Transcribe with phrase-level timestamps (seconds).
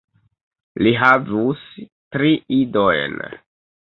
[0.85, 1.61] Li havus
[2.17, 3.21] tri idojn.